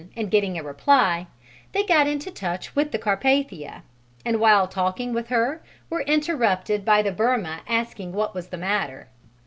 [0.15, 1.27] and getting a reply,
[1.73, 3.83] they got into touch with the Carpathia,
[4.25, 9.09] and while talking with her were interrupted by the Birma asking what was the matter.